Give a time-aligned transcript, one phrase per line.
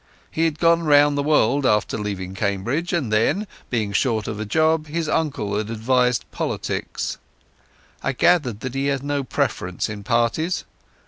[0.31, 4.45] He had gone round the world after leaving Cambridge, and then, being short of a
[4.45, 7.19] job, his uncle had advised politics.
[8.01, 10.63] I gathered that he had no preference in parties.